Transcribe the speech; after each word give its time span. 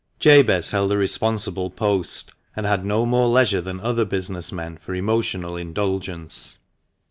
TABEZ 0.19 0.71
held 0.71 0.91
a 0.91 0.97
responsible 0.97 1.69
post, 1.69 2.31
and 2.55 2.65
had 2.65 2.83
no 2.83 3.05
more 3.05 3.27
leisure 3.27 3.61
than 3.61 3.79
other 3.81 4.03
business 4.03 4.51
men 4.51 4.77
for 4.81 4.95
emotional 4.95 5.55
indulgence. 5.55 6.57